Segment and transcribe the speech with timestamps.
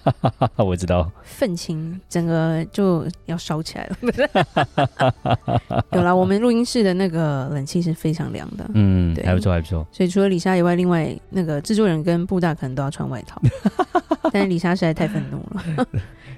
[0.56, 3.96] 我知道愤青整个就要烧起来了。
[5.92, 9.86] 有啦，我们录音室的那个冷气是非常凉的，嗯，对还不错，还不错。
[9.92, 13.40] 所以除了李莎以外，另外那个制作人跟布大可能都要穿外套，
[14.32, 15.86] 但是李莎实在太愤怒了。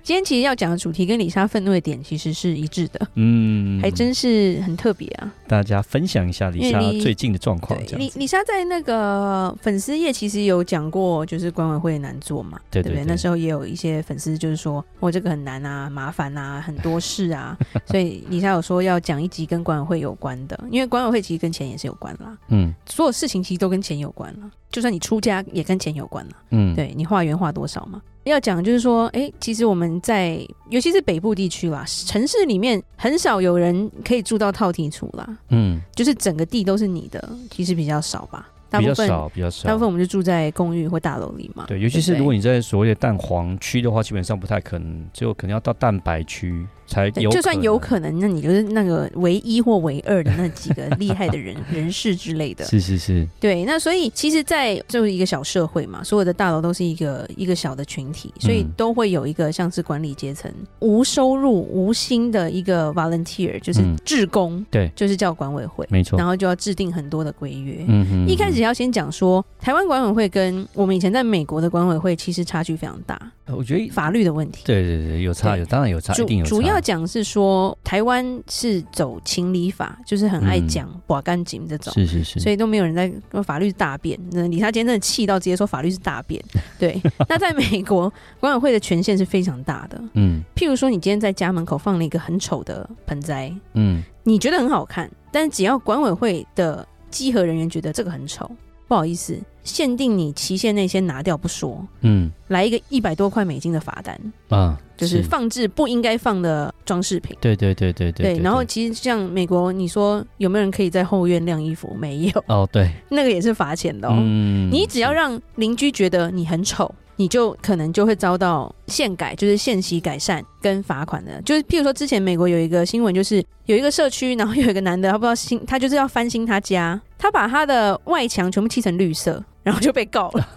[0.03, 5.33] 今天其实要讲的主题跟李莎愤怒的点其实是一致的，嗯，还真是很特别啊！
[5.49, 7.81] 大家分享一下李莎最近的状况。
[7.97, 13.03] 李李莎在那个粉丝页其实有讲过，就是管委会难做嘛，对对？
[13.07, 17.57] 那时候也有一些粉丝就是说，我这个很难啊，麻烦啊，很多事啊，
[17.91, 28.03] 所以里莎有说要讲一集跟管委会有关的，因为管委会其实跟钱也是有关啦，嗯，所有事情其实都跟钱有关了，就算你出家也跟钱有关了，嗯，对你化缘化多少嘛。
[28.25, 30.39] 要讲就是说，哎，其实我们在，
[30.71, 38.49] 尤其是北部地区啦，城市里面很少有人可以住到透天厝啦，嗯，就是整个地都是你的，其实比较少吧。
[38.81, 39.69] 比较少，比较少。
[39.69, 41.65] 大部分我们就住在公寓或大楼里嘛。
[41.67, 47.31] 对，尤其是如果你在所谓的蛋黄区的话，基本上不太可能，就可能要到蛋白区才有。
[47.31, 52.65] 就算有可能，那你就是那个唯一或唯二的那几个厉害的人 人士之类的。
[52.65, 53.25] 是是是。
[53.39, 66.19] 对，那所以其实，在就是一个小社会嘛，所有的大楼都是一个一个小的群体，所以都会有一个像是管理阶层无收入无薪的一个 volunteer，就是志工，对，就是叫管委会，没错。
[66.19, 67.85] 然后就要制定很多的规约。
[67.87, 68.27] 嗯哼。
[68.27, 68.65] 一开始。
[68.65, 73.21] 要先讲说，台湾管委会跟我们以前在美国的管委会其实差距非常大。
[73.47, 76.49] 我觉得法律的问题，对对对，有差有，当然有差，一定有差。
[76.49, 84.19] 主要讲是说，台湾是走情理法，就是很爱讲寡干净这种，是是是，所以都没有人在说法律是大便。
[84.31, 86.43] 那李莎今天真的气到直接说法律是大便。
[86.79, 86.99] 对，
[87.29, 88.11] 那在美国
[88.41, 90.01] 管委会的权限是非常大的。
[90.15, 98.51] 嗯，譬如说，你今天在家门口放了一个很丑的盆栽，嗯，你觉得很好看，但只要管委会的稽核人员觉得这个很丑，
[98.87, 104.19] 不好意思，限定你期限内先拿掉不说，嗯，来一个一百多块美金的罚单
[104.49, 107.37] 啊，就是放置不应该放的装饰品。
[107.41, 108.35] 对对对对对。
[108.35, 111.97] 对，然后其实像美国，你说有没有人可以在后院晾衣服？
[111.99, 112.45] 没有。
[112.47, 114.15] 哦，对，那个也是罚钱的哦。
[114.19, 116.95] 嗯，你只要让邻居觉得你很丑。
[117.17, 121.41] 你就可能就会遭到限改，就是限期改善跟罚款的。
[121.43, 129.43] 就是譬如说，之前美国有一个新闻，就是有一个社区，然后有一个男的，他不知道新，他就是要翻新他家，他把他的外墙全部漆成绿色。
[129.65, 130.49] 然后就被告了，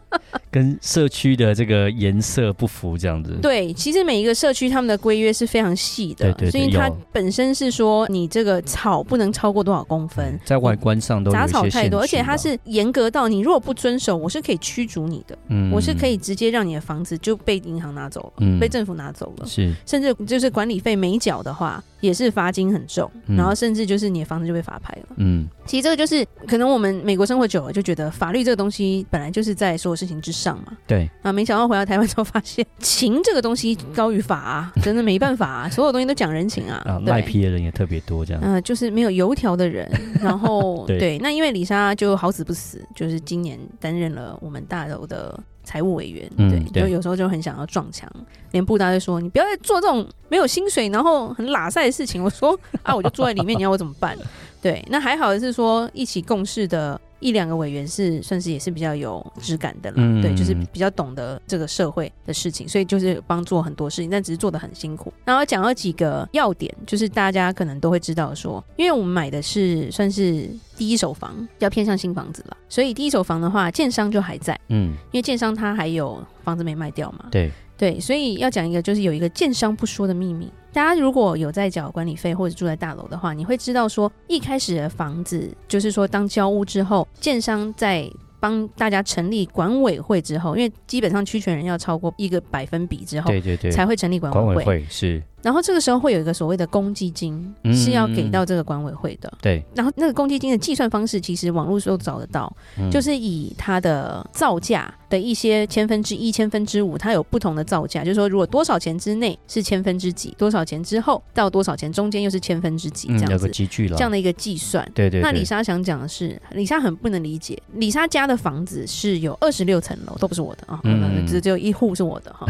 [0.50, 3.38] 跟社区的这个颜色不符，这样子。
[3.42, 28.54] 对，其实每一个社区他们的规约是非常细的，对对对，所以它本身是说你这个草不能超过多少公分，在外观上都杂草太多，而且它是严格到你如果不遵守，我是可以驱逐你的，嗯，我是可以直接让你的房子就被银行拿走了，嗯，被政府拿走了，是，甚至就是管理费没缴的话，也是罚金很重，然后甚至就是你的房子就被法拍了，嗯，其实这个就是可能我们美国生活久了就觉得法律这个。
[28.54, 31.10] 东西本来就是在所有事情之上嘛，对。
[31.22, 39.90] 啊，没想到回到台湾之后发现 情这个东西高于法啊， 真的没办法啊，所有东西都讲人情啊，啊，赖皮的人也特别多，这样，嗯、呃，就是没有油条的人，
[40.22, 48.08] 然后 对，对，那因为李莎就好死不死，就是今年担任了我们大楼的财务委员，对，就有时候就很想要撞墙，
[48.52, 54.16] 连布大就说你不要再做这种没有薪水然后很拉塞的事情，我说啊，我就坐在里面，你要我怎么办？
[54.62, 57.00] 对，那还好的是说一起共事的。
[57.20, 65.12] 一两个委员是算是也是比较有质感的了，嗯、对，就是比较懂得这个社会的事情，所以就是帮做很多事情，但只是做的很辛苦。
[65.24, 77.50] 然后讲到几个要点，就是大家可能都会知道说，因为我们买的是算是第一手房，比较偏向新房子了，所以第一手房的话，建商就还在，嗯，因为建商他还有房子没卖掉嘛，对。
[77.76, 80.48] 对，所以要讲一个就是有一个建商不说的秘密。
[80.74, 88.10] 大家如果有在缴管理费或者住在大楼的话，你会知道说，一开始的房子就是说，当交屋之后，建商在
[88.40, 94.64] 帮大家成立管委会之后，因为基本上区权人要超过一个百分比之后，对对对，才会成立管委会。
[94.64, 95.22] 管委会是。
[95.44, 99.30] 然后这个时候会有一个所谓的公积金，是要给到这个管委会的。
[99.42, 99.62] 对。
[99.74, 102.50] 然后那个公积金的计算方式，其实网络都找得到，
[102.90, 108.02] 就是以它的造价的一些千分之一、千分之五，它有不同的造价。
[108.02, 113.32] 就是说，如果多少钱之内是千分之几，多少钱之后到多少钱中间又是千分之几，这样子。
[113.32, 113.96] 有个积聚了。
[113.98, 114.90] 这样的一个计算。
[114.94, 115.20] 对对。
[115.20, 120.80] 那李莎想讲的是，李莎很不能理解，李莎家的房子是有二十六层楼，都不是我的啊，
[121.28, 122.46] 只只有一户是我的哈。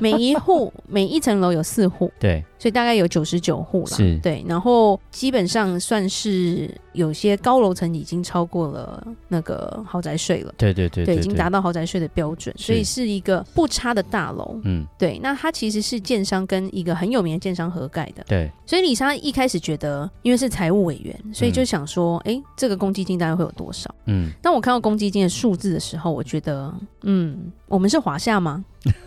[0.00, 2.10] 每一户每一层楼有四户。
[2.18, 2.37] 对。
[2.38, 3.96] 对，所以大概有九十九户了。
[3.96, 10.52] 是，对，然后基本上算是有些高楼层已经超过了那个豪宅税了。
[10.56, 14.58] 对对对，对，对，已经达到豪宅税的标准，所以是一个不差的大楼。
[14.64, 18.24] 嗯，对，那它其实是建商跟一个很有名的建商合盖的。
[18.26, 23.94] 对，所以李莎一开始觉得，因为是财务委员，所以就想说，哎、嗯，这个公积金大概会有多少？
[24.06, 28.64] 嗯，当我看到公积金的数字的时候，我觉得，嗯，我们是华夏吗？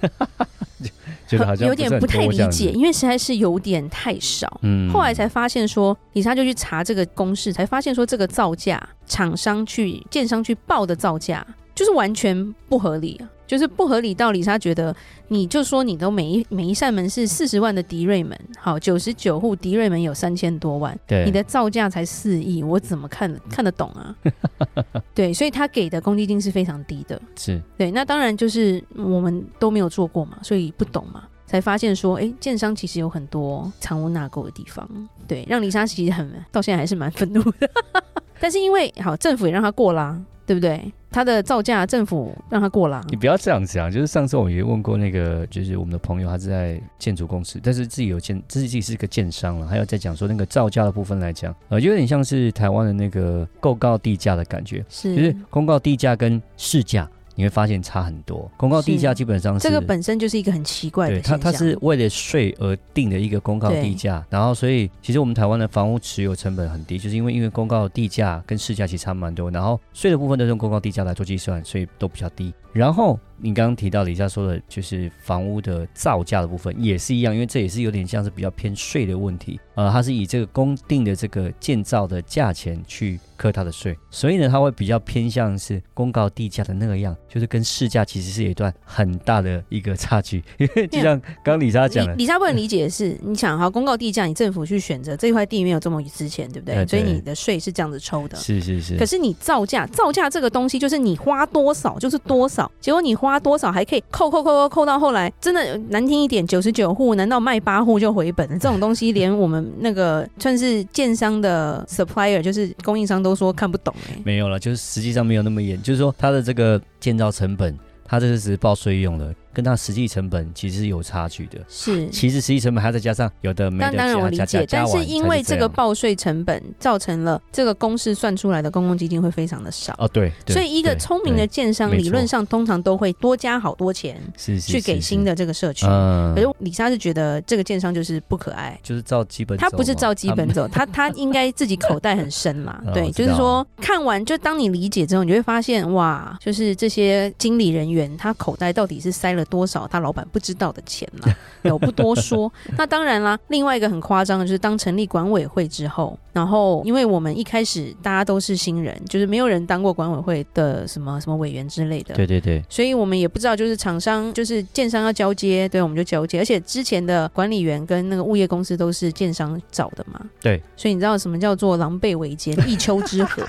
[1.59, 4.59] 有点不太理解，因为实在是有点太少。
[4.61, 11.45] 嗯，后来才发现说，李莎就去查这个公式，才发现说这个造价，厂商去建商去报的造价，
[11.75, 13.27] 就是完全不合理啊。
[13.51, 14.95] 就是不合理到李莎觉得，
[15.27, 24.15] 你就说你都每一每一扇门是四十万的迪瑞门，好，九十九户迪瑞门有三千多万，对，你的造价才四亿，我怎么看看得懂啊？
[25.13, 27.91] 对，所以他给的公积金是非常低的，是对。
[27.91, 34.89] 那当然就是我们都没有做过嘛，所以不懂嘛，才发现说，哎、欸，建商其实有很多藏污纳垢的地方，
[35.27, 37.69] 对，让李莎其实很到现在还是蛮愤怒的。
[38.39, 40.81] 但是因为好，政府也让他过啦，对不对？
[41.11, 43.03] 他的造价，政府让他过啦。
[43.09, 57.05] 你不要这样讲，就是上次我也问过那个，就是我们的朋友，他是在建筑公司，但是自己有建，自己是一个建商了，还有在讲说那个造价的部分来讲，呃，有点像是台湾的那个公告地价的感觉，是，就是公告地价跟市价。
[57.35, 73.19] 你会发现差很多，公告地价基本上这个本身就是一个很奇怪的，它它是为了税而定的一个公告地价，然后所以其实我们台湾的房屋持有成本很低，就是因为因为公告地价跟市价其实差蛮多，然后税的部分都是用公告地价来做计算，所以都比较低，然后。
[73.41, 79.59] 你刚刚提到李莎说的，就是房屋的造价的部分也是一样，因为这也是有点像是比较偏税的问题。
[79.73, 90.43] 呃，它是以这个公定的这个建造的价钱去课它的税，所以呢，它会比较偏向是公告地价的那个样，就是跟市价其实是有一段很大的一个差距。
[90.59, 96.75] 因为就像刚刚里莎讲的，里莎不能理解的是，你想哈，公告地价，你政府去选择这块地没有这么值钱，对不对？
[96.75, 98.37] 对，所以你的税是这样子抽的。
[98.37, 98.97] 是是是。
[98.97, 103.30] 可是你造价，造价这个东西就是你花多少就是多少，结果你花。
[103.31, 108.47] 花多少还可以扣扣扣扣扣到后来，真的难听一点，九十九户难道卖八户就回本？
[108.59, 119.33] 这种东西连我们那个算是建商的 supplier，就是供应商都说看不懂哎、没有了，就是实际上没有那么严，就是说它的这个建造成本，他这是只报税用的。
[119.53, 135.85] 跟它实际成本其实是有差距的，是，其实实际成本还要再加上有的没的加，当然我理解，但是因为这个报税成本造成了这个公式算出来的公共基金会非常的少哦，对，对所以一个聪明的建商理论上通常都会多加好多钱，是去给新的这个社区。
[135.85, 150.21] 可是李莎是觉得这个建商就是不可爱，就是照基本，他不是照基本走，他他应该自己口袋很深嘛， 对，就是说看完就当你理解之后，你会发现哇，就是这些经理人员他口袋到底是塞了多少，他老板。
[150.31, 151.35] 不知道的钱了，
[151.73, 152.49] 我不多说。
[152.77, 166.39] 那当然啦，另外一个很夸张的就是，当成立管委会之后，然后因为我们一开始大家都是新人，就是没有人当过管委会的什么什么委员之类的，对对对，所以我们也不知道，就是厂商就是建商要交接，对，我们就交接。
[166.39, 173.43] 而且之前的管理员跟那个物业公司都是建商找的嘛，对，所以你知道什么叫做狼狈为奸，一丘之貉，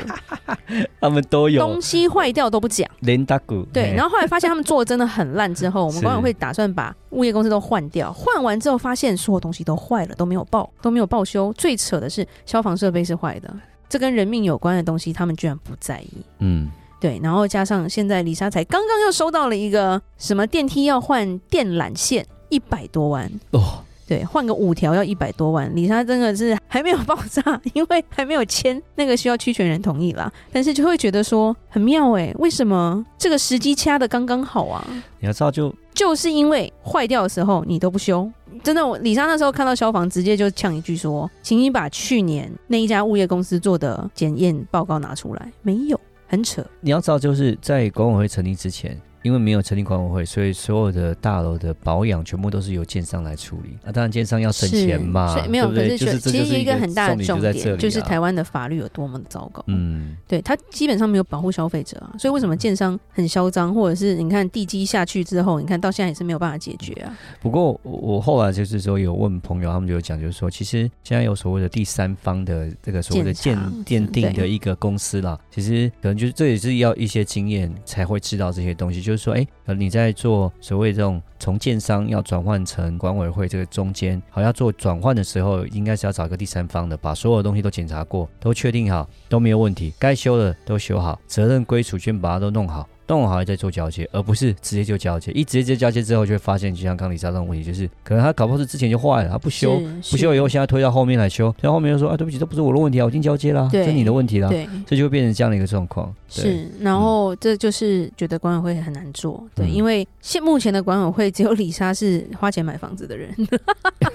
[1.00, 6.62] 他们都有东西坏掉都不讲，连打鼓，对，然后后来发现他们做的真的很烂之后，我们管委会打算。
[6.72, 11.52] 把物业公司都换掉，换完之后发现所有东西都坏了，都没有报，都没有报修。
[11.52, 13.54] 最扯的是消防设备是坏的，
[13.90, 16.08] 这跟人命有关的东西，他们居然不在意。
[16.38, 17.20] 嗯，对。
[17.22, 23.81] 然后加上现在李莎才刚刚又收到了一个什么电梯要换电缆线，一百多万哦。
[24.12, 27.42] 对，换个五条要一百多万，李莎真的是还没有爆炸，
[27.72, 30.30] 因为还没有签那个需要区权人同意啦。
[30.52, 34.86] 但是就会觉得说很妙哎，为什么这个时机掐的刚刚好啊？
[35.18, 38.30] 你要知道就就是因为坏掉的时候你都不修，
[38.62, 46.62] 真的，我李莎那时候看到消防直接就呛一句说，请你把去年那一家物业公司做的检验报告拿出来，没有，很扯。
[46.82, 49.00] 你要知道就是在管委会成立之前。
[49.22, 53.76] 因为没有成立管委会，所以所有的大楼的保养全部都是由建商来处理。
[53.84, 59.62] 啊，当然建商要省钱嘛，所以没有，对对可是其实一个很大的重点就是台湾的法律有多么的糟糕。
[59.68, 67.16] 嗯，对，他基本上没有保护消费者啊，所以为什么建商很嚣张，或者是你看地基下去之后，你看到现在也是没有办法解决啊。
[67.40, 79.92] 不过我后来就是说有问朋友，他们就有讲，就是说其实现在有所谓的第三方的这个所谓的鉴鉴定的一个公司啦，其实可能就是这也是要一些经验才会知道这些东西，就就是说，哎，呃，你。
[79.92, 92.88] 在做所谓这种从建商要转换成管委会这个中间，好，要做转换的时候，应该是要找一个第三方的，把所有东西都检查过，都确定好，都没有问题，该修的都修好，责任归属权把它都弄好。
[93.12, 95.30] 弄好再做交接，而不是直接就交接。
[95.32, 99.78] 一直接就交接之后，就会发现，就像刚李莎这种问题，就是可能他搞不好是之前就坏了，他不修，
[100.10, 106.12] 不修以后现在推到后面来修，推到后面又说啊，对不起，这不是我的问题啊，我已经交接了，这是你的问题了，对，这就会变成这样的一个状况。
[106.28, 113.30] 是，然后这就是觉得管委会很难做，对，因为现目前的管委会只有李莎是花钱买房子的人，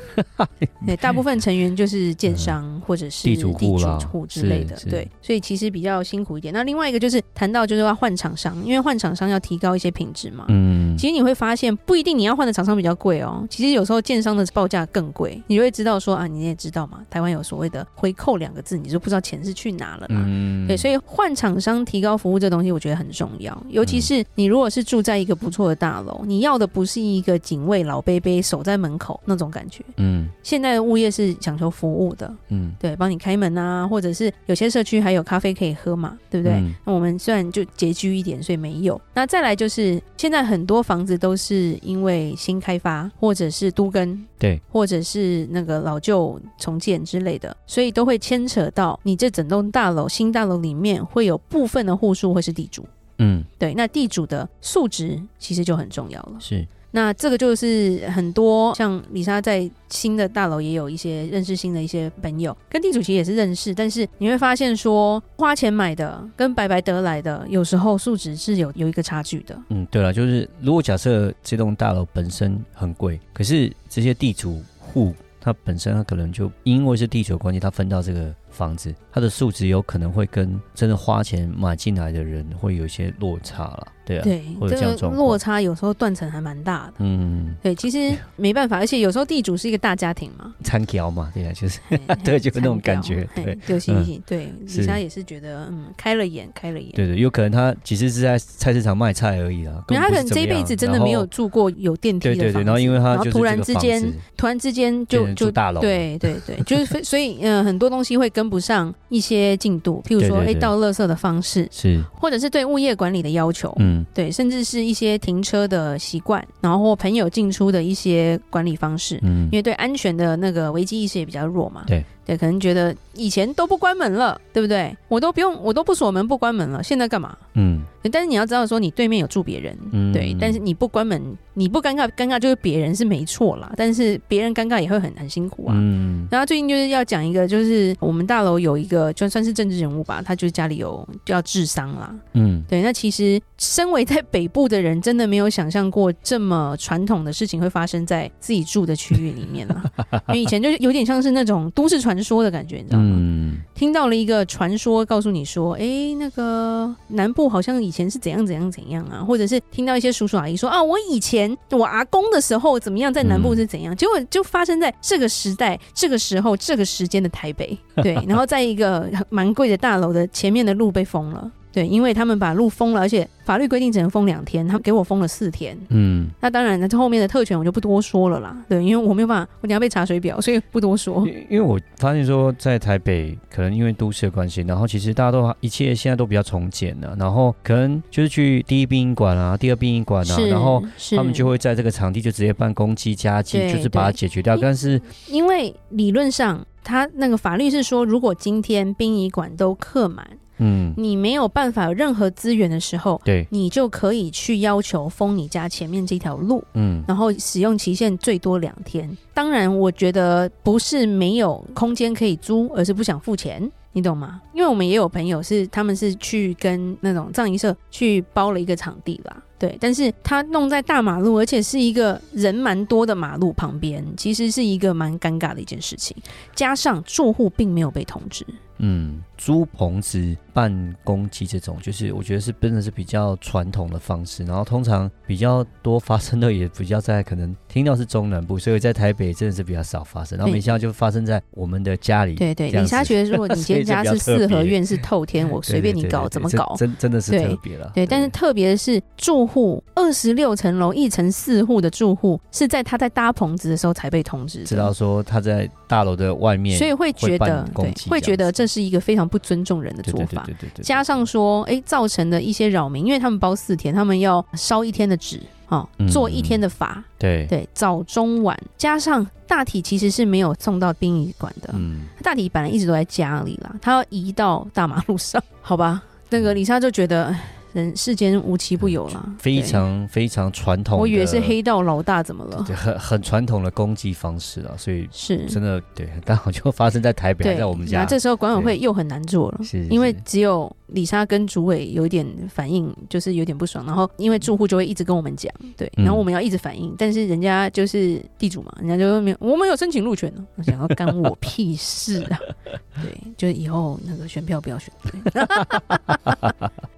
[0.88, 6.52] 对，大部分成员就是建商或者是地主户之类的，对，所以其实比较辛苦一点。
[6.52, 22.18] 那另外一个就是谈到就是要换厂商，因为换厂商要提高一些品质嘛，嗯，其实你会发现不一定你要换的厂商比较贵哦，其实有时候建商的报价更贵，你就会知道说啊，你也知道嘛，台湾有所谓的回扣两个字，你就不知道钱是去哪了嘛，嗯，对，所以换厂商提高。
[22.18, 29.84] 服务这东西我觉得很重要，尤其是你如果是住在一个不错的大楼，你要的不是一个警卫老杯杯守在门口那种感觉。
[29.98, 36.54] 嗯，现在的物业是讲求服务的，嗯，对，帮你开门啊，或者是有些社区还有咖啡可以喝嘛，对不对？
[36.56, 39.00] 嗯，那我们虽然就拮据一点，所以没有。
[39.14, 51.98] 那再来就是现在很多房子都是因为新开发或者是都跟，对，或者是那个老旧重建之类的，所以都会牵扯到你这整栋大楼新大楼里面会有部分的。
[51.98, 52.86] 户数会是地主，
[53.18, 56.36] 嗯，对，那地主的素质其实就很重要了。
[56.40, 56.64] 是，
[56.98, 69.56] 那这个就是很多像李莎在新的大楼也有一些认识新的一些朋友，跟地主其实也是认识，但是你会发现说花钱买的跟白白得来的，有时候素质是有有一个差距的。
[69.70, 78.34] 嗯，对了，就是如果假设这栋大楼本身很贵，可是这些地主户他本身他可能就因为是地主的关系，他分到这个。
[78.58, 83.88] 房子，它的数值有可能会跟真的花钱买进来的人会有一些落差了。
[84.04, 86.94] 对啊，对，这个落差有时候断层还蛮大的。
[87.00, 91.80] 嗯，对，其实没办法，而且有时候地主是一个大家庭嘛，参条嘛，对啊，就是。
[92.24, 96.90] 对，就是那种感觉，对，就行行，对，李莎也是觉得，嗯，开了眼，开了眼。
[96.94, 104.02] 对对，有可能他其实是在菜市场卖菜而已啦，他可能这一辈子真的没有住过有电梯的房子，对对对，然后因为他突然之间，
[104.38, 114.06] 突然之间就就大楼，对对对，就是 所以嗯，很多东西会跟不上一些进度，譬如说，哎，倒垃圾的方式是，或者是对物业管理的要求，嗯。
[114.14, 122.04] 对，甚至是一些停车的习惯，然后或朋友进出的一些管理方式，嗯，因为对安全的那个危机意识也比较弱嘛，对。
[122.28, 124.94] 对，可能觉得以前都不关门了，对不对？
[125.08, 127.38] 我都不用，我都不锁门不关门了，现在干嘛？
[127.54, 127.82] 嗯，
[128.12, 131.22] 但是你要知道，说你对面有住别人，嗯，对，但是你不关门，
[131.54, 135.74] 你不尴尬，尴尬就是别人是没错啦，但是别人尴尬也会很很辛苦啊。
[135.78, 142.14] 嗯，然后最近就是要讲一个，就是我们大楼有一个就算是政治人物吧，他就是家里有就要治丧啦。
[142.34, 149.82] 嗯，对，那其实身为在北部的人，真的没有想象过这么传统的事情会发生在自己住的区域里面了，
[150.28, 152.17] 因为以前就是有点像是那种都市传。
[152.18, 153.04] 传说的感觉，你知道吗？
[153.16, 171.52] 嗯、听到了一个传说，告诉你说，哎、欸，那个南部好像以前是怎样怎样怎样啊，或者是听到一些叔叔阿姨说啊，我以前我阿公的时候怎么样，在南部是怎样，嗯、结果就发生在这个时代、这个时候、这个时间的台北，对， 然后在一个蛮贵的大楼的前面的路被封了。
[171.72, 175.78] 对，因为他们把路封了，而且法律规定只能封两天，他们给我封了四天。
[175.90, 178.58] 嗯，那当然，那这后面的特权我就不多说了啦。
[178.68, 181.28] 对，因为我没有办法，我等下被查水表，所以不多说。
[181.50, 190.84] 因为我发现说，在台北可能因为都市的关系，然后其实大家都一切现在都比较从简了，然后可能就是去第一殡仪馆啊，第二殡仪馆啊，然后
[191.16, 194.58] 他们就会在这个场地就直接办公祭加祭，就是把它解决掉。
[194.58, 200.26] 但是因为理论上，他那个法律是说，如果今天殡仪馆都客满。
[200.58, 209.10] 嗯，你没有办法有任何资源的时候，对，你就可以去要求封你家前面这条路，嗯，然后使用期限最多两天。
[209.34, 214.42] 当然，我觉得不是没有空间可以租，而是不想付钱，你懂吗？
[214.54, 226.18] 因为我们也有朋友是，他们是去跟那种葬仪社去包了一个场地啦，对，但是他弄在大马路，而且是一个人蛮多的马路旁边，其实是一个蛮尴尬的一件事情，
[226.56, 228.44] 加上住户并没有被通知。
[228.80, 234.44] 嗯，租棚子办公祭这种，就是我觉得是真的是比较传统的方式。
[234.44, 240.38] 然后通常比较多发生的也比较在可能听到是中南部，所以在台北真的是比较少发生。
[240.38, 242.36] 然后没想到就发生在我们的家里。
[242.36, 247.92] 对对，李莎觉得如果你今天家是四合院是透天，我随便你搞怎么搞， 真真的是特别了。
[247.94, 258.68] 对，但是特别的是住户二十六层楼一层四户的住户是在他在搭棚子的时候才被通知，知道说他在大楼的外面，所以会觉得对，会觉得这。
[258.68, 260.48] 是一个非常不尊重人的做法，
[260.82, 276.02] 加上说，哎，造成的一些扰民，因为他们包四天，他们要烧一天的纸，哦，做一天的法，对对，早中晚，加上大体其实是没有送到殡仪馆的，嗯，大体本来一直都在家里啦，他要移到大马路上， 好吧？
[276.30, 277.36] 那个李莎就觉得。
[277.78, 281.00] 人世间无奇不有啦，非常非常传统。
[281.00, 282.64] 我以为是黑道老大，怎么了？
[282.66, 288.00] 对，很很传统的攻击方式啊，所以是真的对，刚好就发生在台北，在我们家。
[288.00, 302.40] 那这时候管委会又很难做了，是因为只有李莎跟主委有一点反应，就是有点不爽，然后因为住户就会一直跟我们讲，对，然后我们要一直反应，但是人家就是地主嘛，人家就没有，我们有申请路权呢，我想要干我屁事啊？
[303.04, 304.92] 对，就是以后那个选票不要选。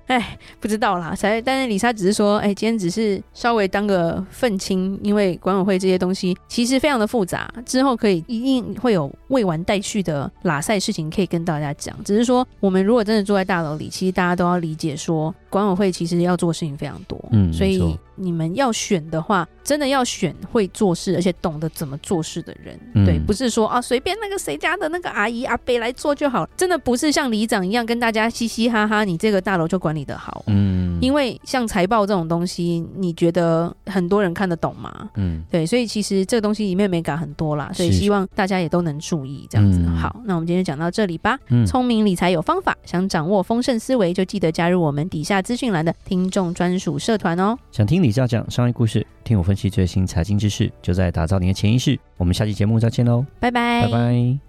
[0.10, 11.96] 哎，不知道啦，才但是李莎只是说，哎，今天只是稍微当个愤青，因为管委会这些东西其实非常的复杂，之后可以一定会有未完待续的拉赛事情可以跟大家讲。
[12.04, 30.00] 只是说，我们如果真的住在大楼里，其实大家都要理解说，管委会其实要做事情非常多，嗯，所以你们要选的话，真的要选会做事而且懂得怎么做事的人，嗯、对，不是说啊随便那个谁家的那个阿姨阿伯来做就好了，真的不是像里长一样跟大家嘻嘻哈哈，你这个大楼就管理。
[30.00, 35.10] 的好，嗯，因为像财报这种东西，你觉得很多人看得懂吗？
[35.18, 39.78] 嗯，对，所以其实这个东西里面美感很多啦，所以希望大家也都能注意这样子。
[39.86, 41.38] 嗯、好，那我们今天讲到这里吧。
[41.50, 47.58] 嗯，聪明理财有方法，想掌握丰盛思维，就记得加入我们底下资讯栏的听众专属社团哦。
[47.72, 52.00] 想听李家讲商业故事，听我分析最新财经知识，就在打造你的潜意识。
[52.16, 54.49] 我们下期节目再见喽，拜拜，拜拜。